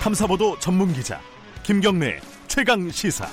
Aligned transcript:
탐사보도 0.00 0.58
전문 0.60 0.92
기자 0.92 1.20
김경래 1.64 2.20
최강 2.46 2.88
시사. 2.90 3.26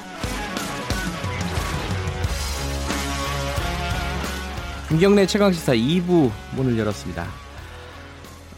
김경래 4.90 5.26
최강 5.26 5.54
시사 5.54 5.74
2부 5.74 6.32
문을 6.56 6.78
열었습니다. 6.78 7.28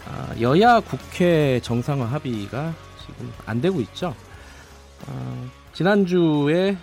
아, 0.07 0.36
여야 0.39 0.80
국회 0.80 1.59
정상화 1.62 2.05
합의가 2.05 2.73
지금 3.05 3.32
안 3.46 3.62
되고 3.62 3.80
있죠. 3.82 4.16
아, 5.08 5.48
지난주에 5.74 6.78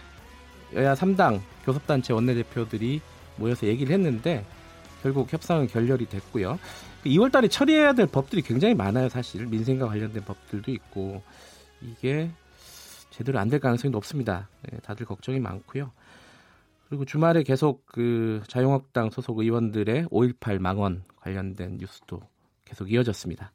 여야 0.75 0.95
3당 0.95 1.41
교섭단체 1.65 2.13
원내대표들이 2.13 3.01
모여서 3.37 3.67
얘기를 3.67 3.93
했는데 3.95 4.45
결국 5.05 5.31
협상은 5.31 5.67
결렬이 5.67 6.07
됐고요. 6.07 6.59
2월 7.05 7.31
달에 7.31 7.47
처리해야 7.49 7.93
될 7.93 8.07
법들이 8.07 8.41
굉장히 8.41 8.73
많아요, 8.75 9.11
사실. 9.11 9.45
민생과 9.47 9.87
관련된 9.87 10.25
법들도 10.25 10.71
있고 10.73 11.23
이게 11.83 12.31
제대로 13.11 13.39
안 13.39 13.51
될 13.51 13.61
가능성이 13.61 13.93
높습니다. 13.93 14.49
네, 14.63 14.79
다들 14.79 15.05
걱정이 15.05 15.41
많고요. 15.41 15.93
그리고 16.89 17.05
주말에 17.05 17.43
계속 17.43 17.85
그 17.85 18.41
자유한국당 18.49 19.11
소속 19.11 19.41
의원들의 19.41 20.07
5.18 20.07 20.59
망언 20.59 21.03
관련된 21.17 21.77
뉴스도 21.77 22.21
계속 22.65 22.91
이어졌습니다. 22.91 23.53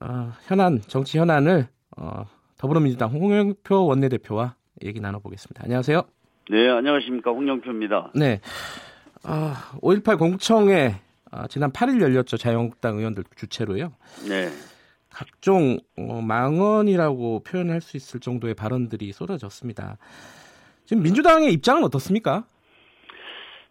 어, 0.00 0.32
현안 0.46 0.80
정치 0.86 1.18
현안을 1.18 1.68
어, 1.98 2.24
더불어민주당 2.56 3.10
홍영표 3.10 3.84
원내대표와 3.86 4.54
얘기 4.86 5.00
나눠보겠습니다. 5.00 5.64
안녕하세요. 5.64 6.02
네, 6.48 6.70
안녕하십니까 6.70 7.30
홍영표입니다. 7.30 8.12
네, 8.14 8.40
아, 9.24 9.72
5.18 9.80 10.18
공청회 10.18 11.00
아, 11.30 11.46
지난 11.48 11.72
8일 11.72 12.00
열렸죠 12.00 12.36
자유한국당 12.36 12.98
의원들 12.98 13.24
주최로요. 13.34 13.92
네. 14.28 14.50
각종 15.10 15.78
어, 15.96 16.20
망언이라고 16.20 17.42
표현할 17.44 17.80
수 17.80 17.96
있을 17.96 18.20
정도의 18.20 18.54
발언들이 18.54 19.12
쏟아졌습니다. 19.12 19.96
지금 20.84 21.02
민주당의 21.02 21.52
입장은 21.54 21.84
어떻습니까? 21.84 22.44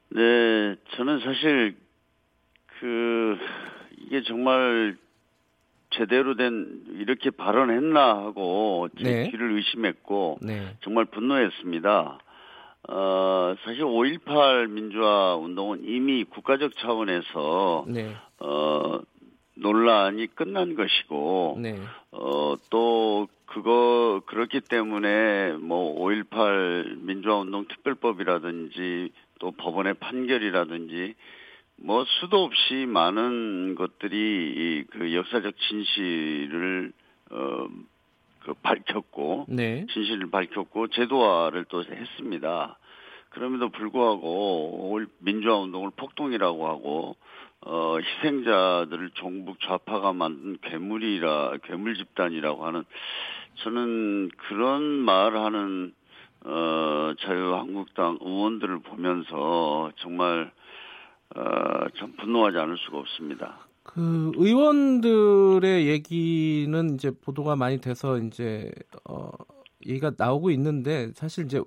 네, 0.09 0.75
저는 0.95 1.19
사실 1.19 1.75
그 2.80 3.38
이게 3.97 4.23
정말 4.23 4.97
제대로 5.92 6.36
된 6.36 6.83
이렇게 6.95 7.30
발언했나 7.30 8.17
하고 8.17 8.89
제 8.97 9.03
네. 9.03 9.31
귀를 9.31 9.55
의심했고 9.55 10.39
네. 10.42 10.75
정말 10.81 11.05
분노했습니다. 11.05 12.20
어, 12.89 13.56
사실 13.64 13.84
5.18 13.84 14.70
민주화 14.70 15.36
운동은 15.36 15.84
이미 15.86 16.23
국가적 16.26 16.76
차원에서 16.78 17.86
네. 17.88 18.16
어, 18.39 19.00
논란이 19.56 20.28
끝난 20.36 20.76
것이고 20.76 21.59
네. 21.61 21.80
어, 22.11 22.56
또, 22.70 23.28
그거, 23.45 24.22
그렇기 24.28 24.61
때문에, 24.61 25.54
뭐, 25.54 26.00
5.18 26.00 27.00
민주화운동 27.02 27.67
특별법이라든지, 27.67 29.11
또 29.39 29.52
법원의 29.52 29.95
판결이라든지, 29.95 31.16
뭐, 31.78 32.06
수도 32.06 32.44
없이 32.44 32.86
많은 32.88 33.76
것들이, 33.76 34.84
이그 34.86 35.14
역사적 35.16 35.56
진실을, 35.58 36.94
어, 37.31 37.67
그 38.45 38.53
밝혔고, 38.53 39.45
네. 39.49 39.86
진실을 39.91 40.30
밝혔고, 40.30 40.88
제도화를 40.88 41.66
또 41.66 41.83
했습니다. 41.83 42.77
그럼에도 43.30 43.69
불구하고, 43.69 44.91
5.18 44.94 45.09
민주화 45.19 45.58
운동을 45.58 45.91
폭동이라고 45.95 46.67
하고, 46.67 47.16
어, 47.61 47.97
희생자들을 47.99 49.11
종북 49.14 49.59
좌파가 49.61 50.14
만든 50.14 50.58
괴물이라, 50.61 51.58
괴물 51.64 51.95
집단이라고 51.95 52.66
하는, 52.66 52.83
저는 53.64 54.30
그런 54.49 54.83
말을 54.83 55.39
하는, 55.39 55.93
어, 56.45 57.14
자유한국당 57.21 58.20
의원들을 58.21 58.80
보면서 58.80 59.92
정말, 59.98 60.52
어, 61.36 61.86
참 61.98 62.14
분노하지 62.17 62.58
않을 62.58 62.77
수가 62.77 62.98
없습니다. 62.99 63.60
그 63.83 64.32
의원들의 64.36 65.88
얘기는 65.88 66.94
이제 66.94 67.11
보도가 67.11 67.55
많이 67.55 67.80
돼서 67.82 68.17
이제 68.17 68.71
어 69.10 69.30
얘기가 69.86 70.14
나오고 70.17 70.52
있는데 70.52 71.11
사실 71.16 71.45
이제 71.45 71.61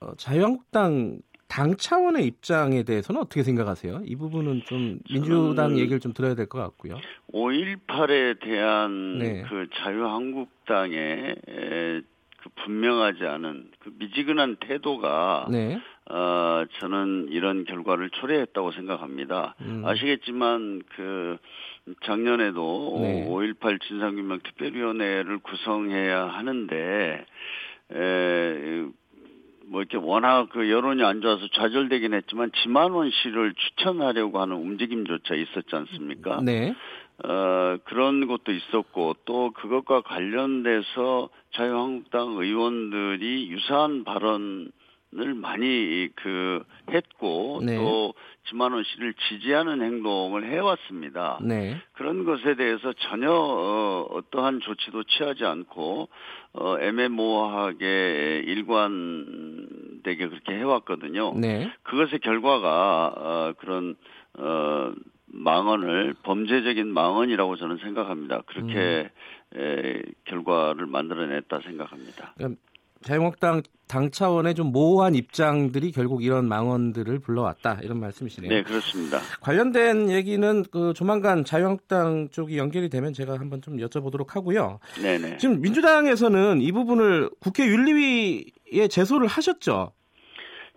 어, 0.00 0.14
자유한국당 0.16 1.20
당 1.48 1.76
차원의 1.76 2.26
입장에 2.26 2.82
대해서는 2.82 3.20
어떻게 3.22 3.42
생각하세요? 3.42 4.02
이 4.04 4.16
부분은 4.16 4.62
좀 4.66 4.98
민주당 5.10 5.78
얘기를 5.78 5.98
좀 5.98 6.12
들어야 6.12 6.34
될 6.34 6.46
것 6.46 6.58
같고요. 6.58 6.96
5.18에 7.32 8.40
대한 8.40 9.18
네. 9.18 9.42
그 9.48 9.66
자유한국당의 9.74 11.36
에, 11.48 12.00
그 12.48 12.62
분명하지 12.62 13.24
않은 13.24 13.70
그 13.80 13.92
미지근한 13.98 14.56
태도가 14.60 15.46
네. 15.50 15.80
어, 16.10 16.64
저는 16.80 17.28
이런 17.30 17.64
결과를 17.64 18.10
초래했다고 18.10 18.72
생각합니다. 18.72 19.54
음. 19.60 19.82
아시겠지만 19.84 20.82
그 20.96 21.38
작년에도 22.04 22.98
네. 23.00 23.26
5.18 23.28 23.80
진상규명 23.82 24.40
특별위원회를 24.40 25.38
구성해야 25.38 26.26
하는데 26.26 27.26
에, 27.92 28.84
뭐 29.66 29.82
이렇게 29.82 29.98
워낙 29.98 30.48
그 30.50 30.70
여론이 30.70 31.02
안 31.04 31.20
좋아서 31.20 31.46
좌절되긴 31.48 32.14
했지만 32.14 32.50
지만원 32.62 33.10
씨를 33.10 33.54
추천하려고 33.54 34.40
하는 34.40 34.56
움직임조차 34.56 35.34
있었지 35.34 35.76
않습니까? 35.76 36.40
네. 36.42 36.74
어, 37.24 37.76
그런 37.84 38.26
것도 38.26 38.52
있었고, 38.52 39.16
또 39.24 39.50
그것과 39.52 40.02
관련돼서 40.02 41.28
자유한국당 41.54 42.36
의원들이 42.36 43.48
유사한 43.50 44.04
발언을 44.04 44.70
많이 45.34 46.08
그 46.14 46.62
했고, 46.90 47.60
네. 47.64 47.76
또 47.76 48.14
지만원 48.48 48.82
씨를 48.84 49.14
지지하는 49.28 49.82
행동을 49.82 50.44
해왔습니다. 50.50 51.38
네. 51.42 51.76
그런 51.92 52.24
것에 52.24 52.54
대해서 52.54 52.92
전혀 52.94 53.30
어, 53.30 54.06
어떠한 54.10 54.60
조치도 54.60 55.04
취하지 55.04 55.44
않고 55.44 56.08
어, 56.54 56.78
애매모호하게 56.80 58.42
일관되게 58.46 60.28
그렇게 60.28 60.54
해왔거든요. 60.54 61.34
네. 61.36 61.70
그것의 61.82 62.20
결과가 62.22 63.14
어, 63.16 63.52
그런 63.58 63.96
어, 64.38 64.92
망언을 65.38 66.14
범죄적인 66.22 66.88
망언이라고 66.88 67.56
저는 67.56 67.78
생각합니다. 67.78 68.42
그렇게 68.46 69.10
에, 69.56 70.02
결과를 70.24 70.86
만들어냈다 70.86 71.60
생각합니다. 71.64 72.34
자유한국당 73.02 73.62
당 73.86 74.10
차원의 74.10 74.54
좀 74.54 74.72
모호한 74.72 75.14
입장들이 75.14 75.92
결국 75.92 76.22
이런 76.22 76.46
망언들을 76.46 77.20
불러왔다 77.20 77.78
이런 77.82 78.00
말씀이시네요. 78.00 78.50
네, 78.50 78.62
그렇습니다. 78.62 79.18
관련된 79.40 80.10
얘기는 80.10 80.64
그 80.70 80.92
조만간 80.94 81.44
자유한국당 81.44 82.28
쪽이 82.30 82.58
연결이 82.58 82.88
되면 82.90 83.12
제가 83.12 83.38
한번 83.38 83.62
좀 83.62 83.78
여쭤보도록 83.78 84.30
하고요. 84.30 84.80
네네. 85.00 85.38
지금 85.38 85.60
민주당에서는 85.62 86.60
이 86.60 86.72
부분을 86.72 87.30
국회 87.40 87.66
윤리위에 87.66 88.88
제소를 88.90 89.26
하셨죠. 89.26 89.92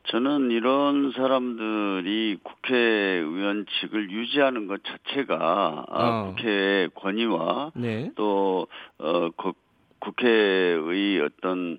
저는 0.03 0.51
이런 0.51 1.11
사람들이 1.11 2.37
국회의원직을 2.43 4.09
유지하는 4.11 4.67
것 4.67 4.81
자체가 4.83 5.85
아, 5.89 6.21
어. 6.21 6.25
국회의 6.35 6.89
권위와 6.95 7.71
네. 7.75 8.11
또 8.15 8.67
어, 8.97 9.29
국- 9.35 9.57
국회의 9.99 11.19
어떤 11.21 11.77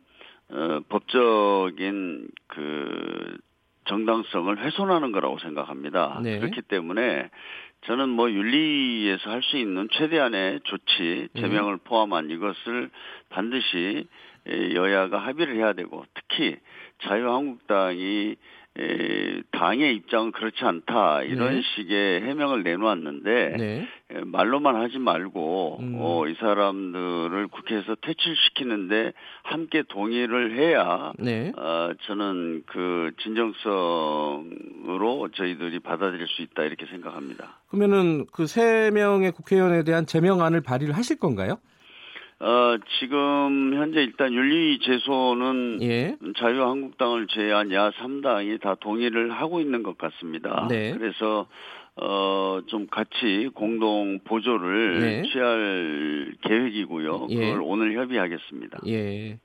어, 0.50 0.80
법적인 0.88 2.28
그 2.46 3.38
정당성을 3.86 4.56
훼손하는 4.58 5.10
거라고 5.10 5.38
생각합니다. 5.40 6.20
네. 6.22 6.38
그렇기 6.38 6.62
때문에 6.62 7.30
저는 7.86 8.08
뭐 8.10 8.30
윤리에서 8.30 9.28
할 9.30 9.42
수 9.42 9.56
있는 9.56 9.88
최대한의 9.90 10.60
조치, 10.62 11.28
음. 11.34 11.40
제명을 11.40 11.78
포함한 11.78 12.30
이것을 12.30 12.90
반드시 13.30 14.06
에, 14.46 14.74
여야가 14.74 15.18
합의를 15.18 15.56
해야 15.56 15.72
되고 15.72 16.04
특히 16.14 16.56
자유한국당이 17.02 18.36
에, 18.78 19.42
당의 19.50 19.94
입장은 19.96 20.32
그렇지 20.32 20.64
않다 20.64 21.24
이런 21.24 21.56
네. 21.56 21.62
식의 21.76 22.22
해명을 22.22 22.62
내놓았는데 22.62 23.56
네. 23.58 23.86
에, 24.10 24.20
말로만 24.24 24.76
하지 24.76 24.98
말고 24.98 25.76
음. 25.80 25.96
어, 25.98 26.26
이 26.26 26.34
사람들을 26.40 27.48
국회에서 27.48 27.96
퇴출시키는데 28.00 29.12
함께 29.42 29.82
동의를 29.86 30.56
해야 30.56 31.12
네. 31.18 31.52
어, 31.54 31.90
저는 32.06 32.62
그 32.64 33.10
진정성으로 33.22 35.28
저희들이 35.34 35.80
받아들일 35.80 36.26
수 36.28 36.40
있다 36.40 36.62
이렇게 36.62 36.86
생각합니다. 36.86 37.60
그러면은 37.68 38.24
그 38.32 38.46
세 38.46 38.90
명의 38.92 39.32
국회의원에 39.32 39.82
대한 39.82 40.06
제명안을 40.06 40.62
발의를 40.62 40.96
하실 40.96 41.18
건가요? 41.18 41.58
어, 42.42 42.76
지금 42.98 43.72
현재 43.74 44.00
일단 44.02 44.32
윤리 44.34 44.80
제소는 44.80 45.78
예. 45.82 46.16
자유한국당을 46.36 47.28
제외한 47.28 47.72
야 47.72 47.90
3당이 47.92 48.60
다 48.60 48.74
동의를 48.80 49.30
하고 49.30 49.60
있는 49.60 49.84
것 49.84 49.96
같습니다. 49.96 50.66
네. 50.68 50.92
그래서 50.92 51.46
어, 51.94 52.60
좀 52.66 52.88
같이 52.88 53.48
공동 53.54 54.18
보조를 54.24 55.00
네. 55.00 55.22
취할 55.30 56.32
계획이고요. 56.42 57.28
예. 57.30 57.34
그걸 57.36 57.60
오늘 57.62 57.94
협의하겠습니다. 57.96 58.80
예. 58.88 59.38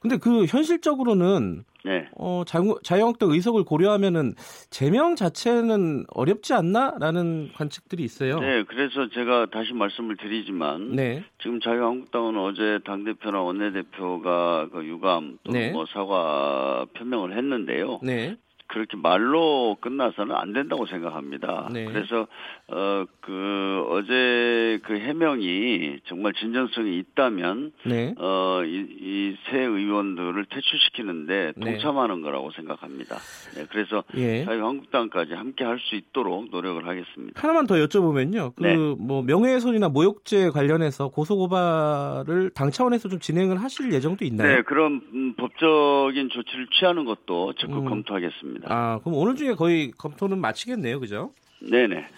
근데 0.00 0.16
그 0.16 0.44
현실적으로는 0.44 1.64
네. 1.84 2.08
어, 2.16 2.42
자유, 2.46 2.78
자유한국당 2.82 3.30
의석을 3.30 3.64
고려하면은 3.64 4.34
제명 4.70 5.16
자체는 5.16 6.04
어렵지 6.08 6.54
않나라는 6.54 7.50
관측들이 7.54 8.02
있어요. 8.02 8.40
네, 8.40 8.62
그래서 8.64 9.08
제가 9.08 9.46
다시 9.50 9.72
말씀을 9.72 10.16
드리지만 10.16 10.92
네. 10.94 11.24
지금 11.40 11.60
자유한국당은 11.60 12.36
어제 12.36 12.80
당 12.84 13.04
대표나 13.04 13.40
원내 13.40 13.72
대표가 13.72 14.68
그 14.70 14.84
유감 14.84 15.38
또 15.44 15.52
네. 15.52 15.70
뭐 15.70 15.86
사과 15.86 16.86
표명을 16.96 17.36
했는데요. 17.36 18.00
네. 18.02 18.36
그렇게 18.68 18.96
말로 18.96 19.76
끝나서는 19.80 20.34
안 20.34 20.52
된다고 20.52 20.86
생각합니다. 20.86 21.68
네. 21.72 21.84
그래서 21.86 22.26
어 22.68 23.06
그 23.28 23.84
어제 23.90 24.78
그 24.84 24.98
해명이 24.98 26.00
정말 26.06 26.32
진정성이 26.32 26.96
있다면 26.98 27.72
네. 27.84 28.14
어이 28.16 29.36
새 29.50 29.58
의원들을 29.58 30.46
퇴출시키는데 30.46 31.52
네. 31.54 31.72
동참하는 31.72 32.22
거라고 32.22 32.50
생각합니다. 32.52 33.16
네, 33.54 33.66
그래서 33.68 34.02
예. 34.16 34.46
자유한국당까지 34.46 35.34
함께 35.34 35.64
할 35.64 35.78
수 35.78 35.94
있도록 35.94 36.50
노력을 36.50 36.84
하겠습니다. 36.88 37.40
하나만 37.40 37.66
더 37.68 37.76
여쭤보면요. 37.76 38.52
그 38.56 38.62
네. 38.62 38.76
뭐 38.76 39.22
명예훼손이나 39.22 39.88
모욕죄 39.90 40.50
관련해서 40.50 41.08
고소 41.08 41.36
고발을 41.36 42.50
당 42.50 42.70
차원에서 42.72 43.08
좀 43.08 43.20
진행을 43.20 43.62
하실 43.62 43.92
예정도 43.92 44.24
있나요? 44.24 44.56
네, 44.56 44.62
그런 44.62 45.00
음, 45.14 45.34
법적인 45.36 46.30
조치를 46.30 46.66
취하는 46.72 47.04
것도 47.04 47.52
적극 47.58 47.84
음. 47.84 47.84
검토하겠습니다. 47.84 48.57
아, 48.64 49.00
그럼 49.02 49.18
오늘 49.18 49.36
중에 49.36 49.54
거의 49.54 49.90
검토는 49.92 50.38
마치겠네요. 50.40 51.00
그죠? 51.00 51.32
네네. 51.60 51.94
네. 51.94 52.08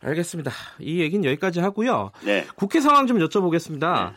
알겠습니다. 0.00 0.50
이 0.78 1.00
얘기는 1.00 1.24
여기까지 1.24 1.60
하고요. 1.60 2.12
네. 2.24 2.46
국회 2.56 2.80
상황 2.80 3.06
좀 3.06 3.18
여쭤보겠습니다. 3.18 4.14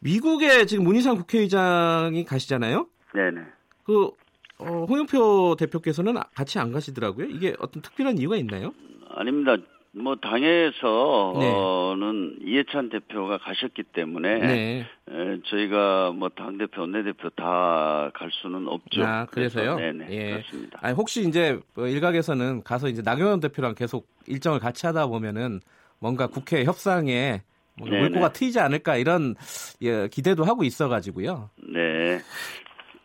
미국에 0.00 0.66
지금 0.66 0.84
문희상 0.84 1.16
국회의장이 1.16 2.24
가시잖아요. 2.24 2.86
네네. 3.14 3.40
그 3.84 4.10
어, 4.58 4.84
홍영표 4.88 5.56
대표께서는 5.58 6.14
같이 6.34 6.58
안 6.58 6.72
가시더라고요. 6.72 7.26
이게 7.26 7.54
어떤 7.58 7.82
특별한 7.82 8.18
이유가 8.18 8.36
있나요? 8.36 8.72
아닙니다. 9.08 9.56
뭐 9.96 10.16
당에서는 10.16 12.38
네. 12.40 12.44
이해찬 12.44 12.88
대표가 12.88 13.38
가셨기 13.38 13.84
때문에 13.84 14.38
네. 14.38 14.86
에, 15.08 15.38
저희가 15.46 16.10
뭐 16.12 16.28
당 16.30 16.58
대표, 16.58 16.80
원내 16.82 17.02
대표 17.04 17.30
다 17.30 18.10
갈 18.14 18.30
수는 18.32 18.66
없죠. 18.68 19.04
아, 19.04 19.26
그래서요? 19.26 19.76
네네. 19.76 20.06
예. 20.10 20.30
그렇습니다. 20.32 20.78
아니 20.82 20.94
혹시 20.94 21.26
이제 21.28 21.58
뭐 21.74 21.86
일각에서는 21.86 22.62
가서 22.64 22.88
이제 22.88 23.02
나경원 23.02 23.40
대표랑 23.40 23.74
계속 23.74 24.06
일정을 24.26 24.58
같이 24.58 24.86
하다 24.86 25.06
보면은 25.06 25.60
뭔가 26.00 26.26
국회 26.26 26.64
협상에. 26.64 27.42
물꼬가 27.76 28.32
트이지 28.32 28.60
않을까 28.60 28.96
이런 28.96 29.34
예, 29.82 30.06
기대도 30.08 30.44
하고 30.44 30.62
있어가지고요. 30.62 31.50
네. 31.72 32.20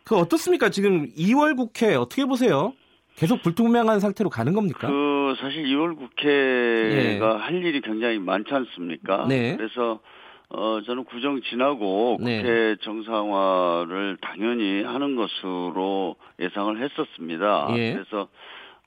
그 0.03 0.15
어떻습니까? 0.15 0.69
지금 0.69 1.07
2월 1.15 1.57
국회 1.57 1.95
어떻게 1.95 2.23
보세요? 2.25 2.73
계속 3.19 3.41
불투명한 3.41 3.99
상태로 3.99 4.29
가는 4.29 4.53
겁니까? 4.53 4.87
그 4.87 5.35
사실 5.41 5.65
2월 5.65 5.97
국회가 5.97 7.37
할 7.37 7.53
일이 7.65 7.81
굉장히 7.81 8.17
많지 8.17 8.53
않습니까? 8.53 9.25
네. 9.27 9.57
그래서 9.57 9.99
어 10.47 10.79
저는 10.85 11.03
구정 11.03 11.41
지나고 11.41 12.17
네. 12.21 12.41
국회 12.41 12.75
정상화를 12.81 14.17
당연히 14.21 14.83
하는 14.83 15.17
것으로 15.17 16.15
예상을 16.39 16.81
했었습니다. 16.81 17.67
예. 17.75 17.93
그래서 17.93 18.29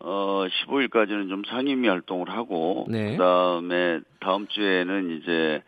어 0.00 0.46
15일까지는 0.66 1.28
좀 1.28 1.42
상임위 1.46 1.86
활동을 1.86 2.30
하고 2.30 2.86
네. 2.88 3.12
그다음에 3.12 4.00
다음 4.18 4.46
주에는 4.48 5.20
이제 5.20 5.62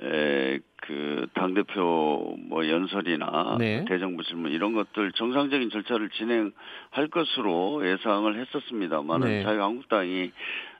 에그 0.00 1.28
당 1.34 1.54
대표 1.54 2.36
뭐 2.48 2.68
연설이나 2.68 3.56
네. 3.58 3.84
대정부 3.86 4.24
질문 4.24 4.50
이런 4.50 4.74
것들 4.74 5.12
정상적인 5.12 5.70
절차를 5.70 6.10
진행할 6.10 7.08
것으로 7.10 7.86
예상을 7.86 8.40
했었습니다만은 8.40 9.26
네. 9.26 9.42
자유한국당이 9.44 10.32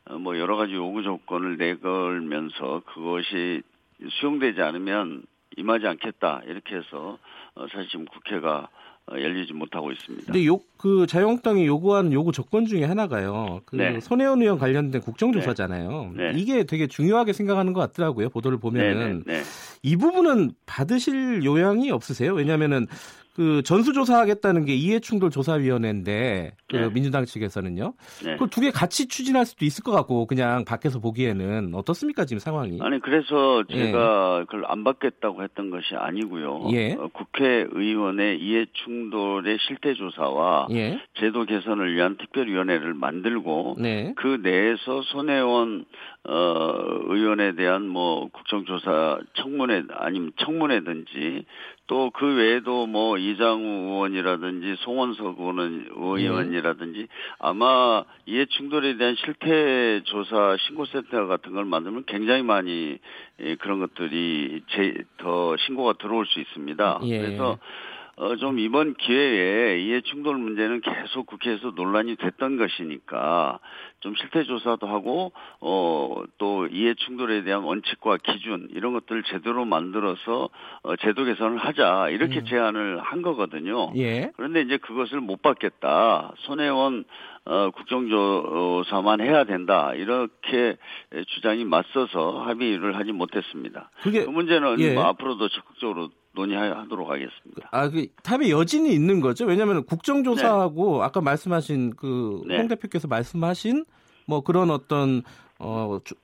어, 0.06 0.18
뭐 0.18 0.38
여러 0.38 0.56
가지 0.56 0.74
요구 0.74 1.02
조건을 1.02 1.56
내걸면서 1.56 2.82
그것이 2.86 3.62
수용되지 4.10 4.60
않으면 4.60 5.22
임하지 5.56 5.86
않겠다 5.86 6.42
이렇게 6.46 6.76
해서 6.76 7.18
어, 7.54 7.66
사실 7.68 7.88
지금 7.88 8.04
국회가 8.06 8.68
어, 8.68 8.68
열리지 9.12 9.52
못하고 9.52 9.92
있습니다. 9.92 10.26
근데 10.26 10.46
요, 10.46 10.58
그 10.78 11.06
자유한국당이 11.06 11.66
요구하는 11.66 12.12
요구 12.12 12.32
조건 12.32 12.66
중에 12.66 12.84
하나가요. 12.84 13.60
그 13.66 13.76
네. 13.76 14.00
손혜원 14.00 14.40
의원 14.40 14.58
관련된 14.58 15.02
국정조사잖아요. 15.02 16.12
네. 16.16 16.32
이게 16.34 16.64
되게 16.64 16.86
중요하게 16.86 17.32
생각하는 17.32 17.72
것 17.72 17.80
같더라고요. 17.80 18.30
보도를 18.30 18.58
보면은. 18.58 19.22
네, 19.26 19.34
네, 19.34 19.38
네. 19.40 19.44
이 19.82 19.96
부분은 19.96 20.52
받으실 20.64 21.44
요양이 21.44 21.90
없으세요? 21.90 22.32
왜냐하면은 22.32 22.86
그 23.34 23.62
전수조사하겠다는 23.64 24.64
게 24.64 24.74
이해충돌 24.74 25.30
조사위원회인데 25.30 26.52
그 26.68 26.76
네. 26.76 26.88
민주당 26.92 27.24
측에서는요. 27.24 27.94
네. 28.24 28.36
그두개 28.36 28.70
같이 28.70 29.08
추진할 29.08 29.44
수도 29.44 29.64
있을 29.64 29.82
것 29.82 29.90
같고 29.90 30.26
그냥 30.26 30.64
밖에서 30.64 31.00
보기에는 31.00 31.74
어떻습니까 31.74 32.24
지금 32.26 32.38
상황이? 32.38 32.78
아니 32.80 33.00
그래서 33.00 33.64
제가 33.68 34.44
그걸 34.44 34.64
안 34.66 34.84
받겠다고 34.84 35.42
했던 35.42 35.70
것이 35.70 35.96
아니고요. 35.96 36.68
예. 36.72 36.92
어, 36.92 37.08
국회의원의 37.12 38.40
이해 38.40 38.66
충돌의 38.72 39.58
실태 39.66 39.94
조사와 39.94 40.68
예. 40.70 41.00
제도 41.18 41.44
개선을 41.44 41.94
위한 41.94 42.16
특별위원회를 42.16 42.94
만들고 42.94 43.76
네. 43.80 44.12
그 44.16 44.38
내에서 44.42 45.02
손혜원 45.02 45.86
어 46.26 47.00
의원에 47.06 47.54
대한 47.54 47.86
뭐 47.86 48.28
국정조사 48.28 49.18
청문회 49.34 49.84
아니면 49.90 50.32
청문회든지 50.38 51.44
또 51.86 52.10
그 52.14 52.36
외에도 52.36 52.86
뭐 52.86 53.18
이장우 53.18 53.62
의원이라든지 53.62 54.76
송원석 54.80 55.38
의원 55.38 55.86
의원이라든지 55.94 57.08
아마 57.38 58.04
이해 58.24 58.46
충돌에 58.46 58.96
대한 58.96 59.16
실태 59.16 60.00
조사 60.04 60.56
신고센터 60.66 61.26
같은 61.26 61.52
걸 61.52 61.64
만들면 61.64 62.04
굉장히 62.06 62.42
많이 62.42 62.98
예, 63.40 63.56
그런 63.56 63.80
것들이 63.80 64.62
제, 64.68 64.94
더 65.18 65.56
신고가 65.58 65.94
들어올 65.94 66.24
수 66.26 66.40
있습니다. 66.40 67.00
예. 67.04 67.18
그래서 67.18 67.58
어, 68.16 68.36
좀 68.36 68.58
이번 68.58 68.94
기회에 68.94 69.80
이해 69.80 70.00
충돌 70.02 70.36
문제는 70.36 70.80
계속 70.80 71.26
국회에서 71.26 71.72
논란이 71.74 72.16
됐던 72.16 72.56
것이니까 72.56 73.58
좀 74.00 74.14
실태 74.14 74.44
조사도 74.44 74.86
하고 74.86 75.32
어, 75.60 76.22
또 76.38 76.66
이해 76.68 76.94
충돌에 76.94 77.42
대한 77.42 77.62
원칙과 77.62 78.18
기준 78.18 78.68
이런 78.70 78.92
것들을 78.92 79.24
제대로 79.24 79.64
만들어서 79.64 80.48
어, 80.82 80.96
제도 80.96 81.24
개선을 81.24 81.58
하자 81.58 82.10
이렇게 82.10 82.40
음. 82.40 82.44
제안을 82.44 83.00
한 83.00 83.22
거거든요. 83.22 83.92
예. 83.96 84.30
그런데 84.36 84.60
이제 84.60 84.76
그것을 84.76 85.20
못 85.20 85.42
받겠다. 85.42 86.34
손혜원 86.38 87.04
어, 87.46 87.70
국정조사만 87.70 89.20
해야 89.20 89.44
된다. 89.44 89.92
이렇게 89.94 90.76
주장이 91.34 91.64
맞서서 91.64 92.42
합의를 92.42 92.96
하지 92.96 93.12
못했습니다. 93.12 93.90
그게 94.02 94.24
그 94.24 94.30
문제는 94.30 94.80
예. 94.80 94.94
뭐 94.94 95.04
앞으로도 95.04 95.48
적극적으로 95.48 96.10
논의하도록 96.34 97.08
하겠습니다. 97.08 97.68
아, 97.70 97.88
그 97.88 98.06
탑의 98.22 98.50
여진이 98.50 98.92
있는 98.92 99.20
거죠. 99.20 99.44
왜냐하면 99.44 99.84
국정조사하고 99.84 101.02
아까 101.02 101.20
말씀하신 101.20 101.94
그 101.96 102.42
네. 102.46 102.58
홍 102.58 102.68
대표께서 102.68 103.08
말씀하신 103.08 103.84
뭐 104.26 104.40
그런 104.42 104.70
어떤 104.70 105.22
어 105.58 105.98
조, 106.04 106.14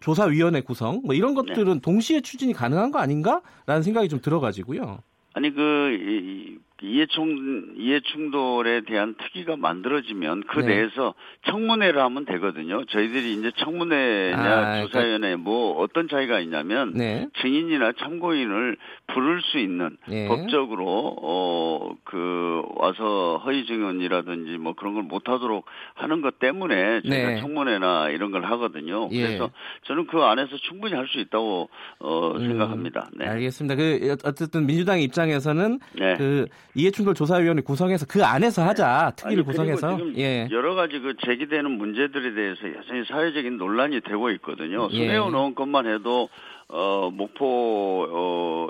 조사위원회 0.00 0.60
구성 0.60 1.00
뭐 1.04 1.14
이런 1.14 1.34
것들은 1.34 1.80
동시에 1.80 2.20
추진이 2.20 2.52
가능한 2.52 2.90
거 2.90 2.98
아닌가라는 2.98 3.82
생각이 3.82 4.08
좀 4.08 4.20
들어가지고요. 4.20 4.98
아니 5.32 5.52
그 5.54 5.90
이- 5.92 6.58
이해충 6.82 7.74
이해충돌에 7.76 8.82
대한 8.82 9.14
특위가 9.14 9.56
만들어지면 9.56 10.42
그 10.48 10.60
네. 10.60 10.74
내에서 10.74 11.14
청문회를 11.46 12.00
하면 12.00 12.24
되거든요. 12.24 12.84
저희들이 12.86 13.34
이제 13.34 13.50
청문회냐 13.56 14.42
아, 14.42 14.82
조사위원회 14.82 15.36
뭐 15.36 15.78
어떤 15.80 16.08
차이가 16.08 16.40
있냐면 16.40 16.92
네. 16.94 17.28
증인이나 17.40 17.92
참고인을 17.98 18.76
부를 19.08 19.40
수 19.42 19.58
있는 19.58 19.96
네. 20.08 20.26
법적으로 20.28 21.16
어그 21.22 22.53
와서 22.76 23.40
허위 23.44 23.66
증언이라든지 23.66 24.58
뭐 24.58 24.74
그런 24.74 24.94
걸 24.94 25.02
못하도록 25.04 25.64
하는 25.94 26.20
것 26.20 26.38
때문에 26.38 27.02
저희가 27.02 27.28
네. 27.30 27.40
청문회나 27.40 28.10
이런 28.10 28.30
걸 28.30 28.44
하거든요. 28.44 29.08
예. 29.12 29.22
그래서 29.26 29.50
저는 29.84 30.06
그 30.06 30.22
안에서 30.22 30.56
충분히 30.68 30.94
할 30.94 31.04
수 31.14 31.20
있다고 31.20 31.68
어 32.00 32.32
음, 32.32 32.38
생각합니다. 32.40 33.08
네. 33.14 33.26
알겠습니다. 33.26 33.76
그 33.76 34.16
어쨌든 34.24 34.66
민주당 34.66 35.00
입장에서는 35.00 35.78
네. 35.98 36.14
그 36.16 36.46
이해충돌 36.74 37.14
조사위원회 37.14 37.62
구성해서 37.62 38.06
그 38.08 38.24
안에서 38.24 38.64
하자 38.64 39.12
특위를 39.16 39.42
아니, 39.42 39.46
구성해서 39.46 39.98
예. 40.16 40.48
여러 40.50 40.74
가지 40.74 40.98
그 40.98 41.14
제기되는 41.24 41.70
문제들에 41.70 42.34
대해서 42.34 42.74
여전히 42.74 43.04
사회적인 43.06 43.58
논란이 43.58 44.00
되고 44.00 44.30
있거든요. 44.30 44.88
예. 44.90 44.96
손혜원 44.96 45.34
의원 45.34 45.54
것만 45.54 45.86
해도 45.86 46.28
어 46.68 47.10
목포에서 47.12 48.66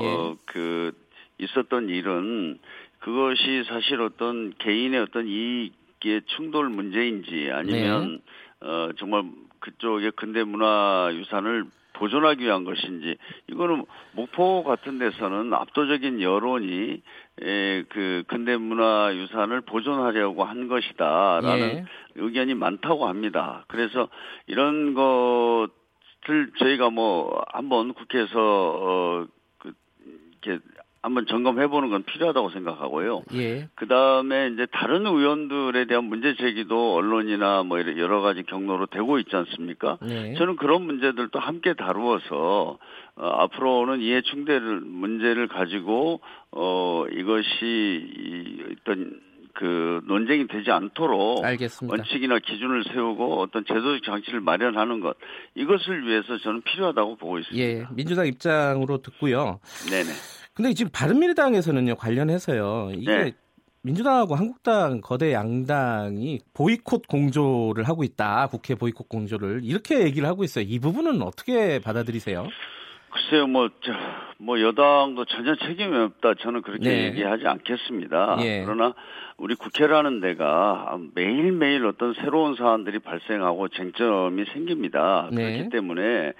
예. 0.00 0.04
어, 0.06 0.36
그 0.46 0.92
있었던 1.38 1.88
일은 1.88 2.58
그것이 3.04 3.64
사실 3.68 4.00
어떤 4.00 4.54
개인의 4.56 4.98
어떤 4.98 5.26
이익의 5.26 6.22
충돌 6.24 6.70
문제인지 6.70 7.50
아니면 7.52 8.22
네. 8.62 8.66
어, 8.66 8.92
정말 8.96 9.24
그쪽의 9.58 10.12
근대 10.12 10.42
문화 10.42 11.10
유산을 11.12 11.66
보존하기 11.92 12.42
위한 12.42 12.64
것인지 12.64 13.18
이거는 13.50 13.84
목포 14.12 14.64
같은 14.64 14.98
데서는 14.98 15.52
압도적인 15.52 16.22
여론이 16.22 17.02
에, 17.42 17.82
그 17.90 18.24
근대 18.26 18.56
문화 18.56 19.14
유산을 19.14 19.60
보존하려고 19.60 20.44
한 20.44 20.66
것이다라는 20.68 21.60
예. 21.60 21.84
의견이 22.14 22.54
많다고 22.54 23.06
합니다. 23.06 23.66
그래서 23.68 24.08
이런 24.46 24.94
것을 24.94 26.52
저희가 26.58 26.88
뭐 26.88 27.44
한번 27.52 27.92
국회에서 27.92 28.38
어, 28.38 29.26
그 29.58 29.74
이렇게 30.42 30.64
한번 31.04 31.26
점검해 31.26 31.66
보는 31.66 31.90
건 31.90 32.02
필요하다고 32.02 32.48
생각하고요. 32.48 33.24
예. 33.34 33.68
그 33.74 33.86
다음에 33.86 34.48
이제 34.54 34.66
다른 34.72 35.04
의원들에 35.06 35.84
대한 35.84 36.04
문제 36.04 36.34
제기도 36.34 36.94
언론이나 36.94 37.62
뭐 37.62 37.78
여러 37.78 38.22
가지 38.22 38.42
경로로 38.42 38.86
되고 38.86 39.18
있지 39.18 39.36
않습니까? 39.36 39.98
네. 40.00 40.32
저는 40.38 40.56
그런 40.56 40.80
문제들도 40.86 41.38
함께 41.38 41.74
다루어서 41.74 42.78
어, 43.16 43.26
앞으로는 43.26 44.00
이해 44.00 44.22
충돌을 44.22 44.80
문제를 44.80 45.46
가지고 45.46 46.20
어 46.50 47.04
이것이 47.12 47.50
이 47.62 48.62
어떤 48.72 49.20
그 49.52 50.00
논쟁이 50.06 50.46
되지 50.46 50.70
않도록 50.70 51.44
알겠습니다. 51.44 51.94
원칙이나 51.94 52.38
기준을 52.38 52.82
세우고 52.92 53.42
어떤 53.42 53.66
제도적 53.66 54.02
장치를 54.04 54.40
마련하는 54.40 55.00
것 55.00 55.18
이것을 55.54 56.06
위해서 56.08 56.38
저는 56.38 56.62
필요하다고 56.62 57.16
보고 57.16 57.38
있습니다. 57.38 57.62
예. 57.62 57.86
민주당 57.94 58.26
입장으로 58.26 59.02
듣고요. 59.02 59.60
네네. 59.90 60.10
근데 60.54 60.72
지금 60.72 60.90
바른미래당에서는요 60.92 61.96
관련해서요 61.96 62.92
이게 62.94 63.16
네. 63.16 63.32
민주당하고 63.82 64.34
한국당 64.34 65.00
거대 65.00 65.32
양당이 65.32 66.40
보이콧 66.54 67.06
공조를 67.06 67.84
하고 67.84 68.04
있다 68.04 68.46
국회 68.46 68.74
보이콧 68.74 69.08
공조를 69.08 69.60
이렇게 69.64 70.02
얘기를 70.04 70.26
하고 70.28 70.44
있어요 70.44 70.64
이 70.66 70.78
부분은 70.78 71.20
어떻게 71.22 71.80
받아들이세요? 71.80 72.48
글쎄요, 73.14 73.46
뭐, 73.46 73.68
저, 73.80 73.92
뭐, 74.38 74.60
여당도 74.60 75.24
전혀 75.26 75.54
책임이 75.56 75.96
없다. 75.96 76.34
저는 76.34 76.62
그렇게 76.62 76.88
네. 76.88 77.04
얘기하지 77.06 77.46
않겠습니다. 77.46 78.38
예. 78.40 78.62
그러나 78.64 78.94
우리 79.36 79.54
국회라는 79.56 80.20
데가 80.20 80.96
매일매일 81.14 81.84
어떤 81.86 82.14
새로운 82.14 82.54
사안들이 82.54 83.00
발생하고 83.00 83.66
쟁점이 83.68 84.44
생깁니다. 84.52 85.28
네. 85.32 85.52
그렇기 85.54 85.70
때문에 85.70 86.32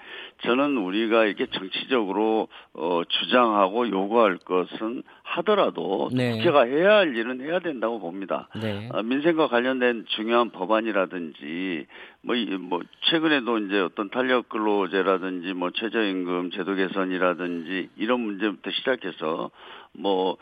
저는 0.43 0.77
우리가 0.77 1.25
이렇게 1.25 1.45
정치적으로 1.47 2.47
어, 2.73 3.01
주장하고 3.07 3.89
요구할 3.89 4.37
것은 4.37 5.03
하더라도 5.23 6.09
네. 6.13 6.31
국회가 6.37 6.63
해야 6.63 6.97
할 6.97 7.15
일은 7.17 7.41
해야 7.41 7.59
된다고 7.59 7.99
봅니다. 7.99 8.47
네. 8.61 8.89
어, 8.93 9.03
민생과 9.03 9.47
관련된 9.49 10.05
중요한 10.15 10.49
법안이라든지 10.51 11.87
뭐, 12.21 12.35
이- 12.35 12.45
뭐 12.57 12.79
최근에도 13.09 13.57
이제 13.59 13.79
어떤 13.79 14.09
탄력 14.09 14.47
근로제라든지 14.47 15.53
뭐 15.53 15.69
최저임금 15.71 16.51
제도 16.51 16.75
개선이라든지 16.75 17.84
이런 17.97 18.21
문제부터 18.21 18.71
시작해서 18.71 19.51
뭐 19.93 20.37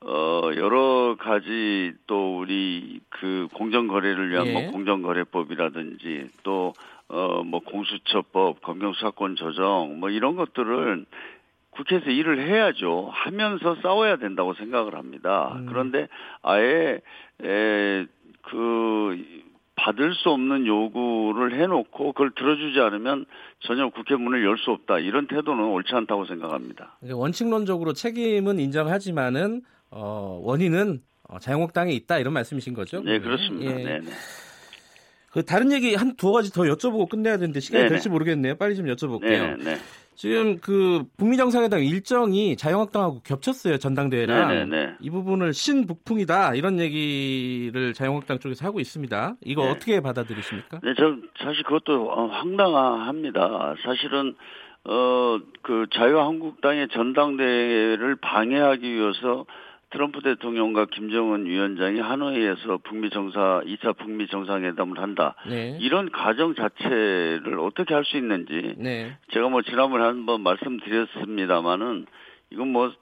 어, 0.00 0.50
여러 0.56 1.16
가지 1.18 1.92
또 2.06 2.38
우리 2.38 3.00
그 3.08 3.48
공정거래를 3.54 4.30
위한 4.30 4.46
예. 4.46 4.52
뭐 4.52 4.70
공정거래법이라든지 4.70 6.28
또 6.44 6.72
어, 7.08 7.42
뭐 7.42 7.60
공수처법, 7.60 8.62
검경수사권 8.62 9.36
조정 9.36 9.98
뭐 9.98 10.10
이런 10.10 10.36
것들을 10.36 11.06
국회에서 11.70 12.10
일을 12.10 12.40
해야죠. 12.40 13.08
하면서 13.12 13.76
싸워야 13.82 14.16
된다고 14.16 14.54
생각을 14.54 14.94
합니다. 14.94 15.52
음. 15.56 15.66
그런데 15.66 16.08
아예 16.42 17.00
에, 17.42 18.06
그 18.06 18.06
받을 19.98 20.14
수 20.14 20.30
없는 20.30 20.66
요구를 20.66 21.60
해놓고 21.60 22.12
그걸 22.12 22.30
들어주지 22.34 22.78
않으면 22.80 23.26
전혀 23.60 23.88
국회 23.90 24.14
문을 24.14 24.44
열 24.44 24.56
수 24.58 24.70
없다. 24.70 24.98
이런 24.98 25.26
태도는 25.26 25.62
옳지 25.64 25.94
않다고 25.94 26.24
생각합니다. 26.26 26.98
원칙론적으로 27.12 27.92
책임은 27.92 28.58
인정하지만은 28.58 29.62
어, 29.90 30.40
원인은 30.42 31.00
어, 31.28 31.38
자유한국당에 31.38 31.92
있다 31.92 32.18
이런 32.18 32.32
말씀이신 32.34 32.74
거죠? 32.74 33.00
네, 33.02 33.18
그렇습니다. 33.20 33.72
예. 33.80 34.00
그 35.30 35.44
다른 35.44 35.70
얘기 35.72 35.94
한두 35.94 36.32
가지 36.32 36.50
더 36.52 36.62
여쭤보고 36.62 37.08
끝내야 37.08 37.36
되는데 37.36 37.60
시간이 37.60 37.82
네네. 37.82 37.90
될지 37.90 38.08
모르겠네요. 38.08 38.56
빨리 38.56 38.74
좀 38.74 38.86
여쭤볼게요. 38.86 39.58
네, 39.58 39.64
네. 39.64 39.76
지금 40.18 40.58
그 40.58 41.04
북미 41.16 41.36
정상회담 41.36 41.80
일정이 41.80 42.56
자유한국당하고 42.56 43.20
겹쳤어요 43.22 43.78
전당대회랑 43.78 44.48
네, 44.48 44.64
네, 44.64 44.86
네. 44.86 44.94
이 45.00 45.10
부분을 45.10 45.54
신북풍이다 45.54 46.56
이런 46.56 46.80
얘기를 46.80 47.94
자유한국당 47.94 48.40
쪽에서 48.40 48.66
하고 48.66 48.80
있습니다. 48.80 49.36
이거 49.44 49.62
네. 49.62 49.70
어떻게 49.70 50.00
받아들이십니까? 50.00 50.80
네, 50.82 50.94
저 50.96 51.14
사실 51.42 51.62
그것도 51.62 52.10
어, 52.10 52.26
황당합니다. 52.26 53.76
사실은 53.84 54.34
어 54.84 55.38
그 55.68 55.86
자유한국당의 55.92 56.88
전당대회를 56.88 58.16
방해하기 58.16 58.90
위해서 58.90 59.44
트럼프 59.90 60.20
대통령과 60.22 60.86
김정은 60.86 61.46
위원장이 61.46 62.00
하노이에서 62.00 62.78
북미 62.84 63.08
정사 63.10 63.62
2차 63.64 63.96
북미 63.96 64.26
정상회담을 64.26 64.98
한다. 64.98 65.34
네, 65.48 65.78
이런 65.80 66.10
가정 66.10 66.54
자체를 66.54 67.58
어떻게 67.58 67.94
할 67.94 68.04
수 68.04 68.16
있는지 68.16 68.74
네, 68.78 69.16
제가 69.32 69.48
뭐 69.48 69.62
지난번에 69.62 70.04
한번 70.04 70.42
말씀드렸습니다마는 70.42 72.06
이건 72.50 72.68
뭐 72.68 72.92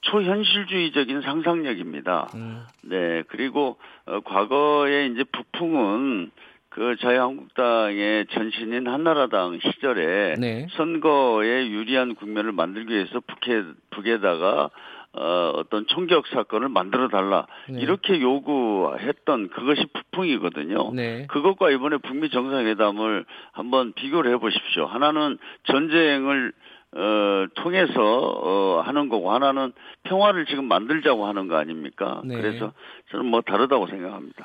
초현실주의적인 0.00 1.22
상상력입니다. 1.22 2.28
음, 2.34 2.62
네, 2.82 3.22
그리고 3.28 3.76
어, 4.06 4.20
과거에 4.20 5.06
이제 5.06 5.24
북풍은 5.24 6.30
그 6.68 6.96
자유한국당의 7.00 8.26
전신인 8.30 8.86
한나라당 8.86 9.58
시절에 9.60 10.34
네, 10.38 10.66
선거에 10.72 11.68
유리한 11.68 12.14
국면을 12.14 12.52
만들기 12.52 12.94
위해서 12.94 13.20
북에 13.20 13.64
북에다가 13.90 14.70
어, 15.14 15.52
어떤 15.56 15.86
총격 15.86 16.26
사건을 16.28 16.68
만들어 16.68 17.08
달라 17.08 17.46
네. 17.68 17.80
이렇게 17.80 18.20
요구했던 18.20 19.48
그것이 19.48 19.86
북풍이거든요. 19.92 20.92
네, 20.92 21.26
그것과 21.28 21.70
이번에 21.70 21.96
북미 21.98 22.30
정상회담을 22.30 23.24
한번 23.52 23.92
비교를 23.94 24.32
해보십시오. 24.32 24.86
하나는 24.86 25.38
전쟁을 25.64 26.52
어, 26.92 27.46
통해서 27.54 27.92
어, 28.00 28.80
하는 28.80 29.08
거고 29.08 29.32
하나는 29.32 29.72
평화를 30.04 30.46
지금 30.46 30.66
만들자고 30.66 31.26
하는 31.26 31.48
거 31.48 31.56
아닙니까? 31.56 32.22
네. 32.24 32.36
그래서 32.36 32.72
저는 33.10 33.26
뭐 33.26 33.40
다르다고 33.42 33.86
생각합니다. 33.88 34.44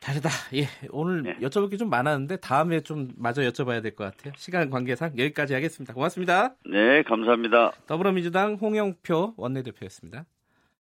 다르다. 0.00 0.28
예, 0.54 0.68
오늘 0.90 1.22
네. 1.22 1.36
여쭤볼 1.40 1.70
게 1.70 1.76
좀 1.76 1.90
많았는데 1.90 2.36
다음에 2.38 2.80
좀 2.80 3.08
마저 3.16 3.42
여쭤봐야 3.42 3.82
될 3.82 3.94
것 3.94 4.04
같아요. 4.04 4.32
시간 4.36 4.70
관계상 4.70 5.18
여기까지 5.18 5.54
하겠습니다. 5.54 5.92
고맙습니다. 5.94 6.54
네, 6.70 7.02
감사합니다. 7.02 7.72
더불어민주당 7.86 8.54
홍영표 8.54 9.34
원내대표였습니다. 9.36 10.24